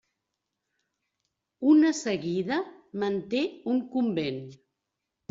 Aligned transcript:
Una 1.73 1.91
seguida 1.97 2.57
manté 3.05 3.43
un 3.75 3.79
convent. 3.93 4.41